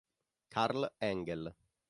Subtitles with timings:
[0.49, 1.53] Karl Engel